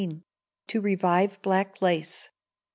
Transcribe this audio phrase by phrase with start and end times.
[0.01, 0.27] 2319.
[0.69, 2.29] To Revive Black Lace.